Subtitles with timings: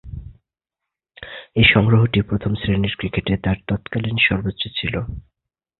[1.55, 4.93] এ সংগ্রহটি প্রথম-শ্রেণীর ক্রিকেটে তার তৎকালীন সর্বোচ্চ ছিল।